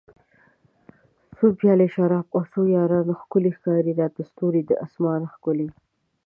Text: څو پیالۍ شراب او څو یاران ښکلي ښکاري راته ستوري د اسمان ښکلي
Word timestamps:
څو 1.37 1.45
پیالۍ 1.59 1.87
شراب 1.95 2.25
او 2.35 2.41
څو 2.51 2.61
یاران 2.75 3.07
ښکلي 3.21 3.51
ښکاري 3.57 3.91
راته 4.01 4.21
ستوري 4.29 4.61
د 4.65 4.71
اسمان 4.85 5.21
ښکلي 5.33 5.69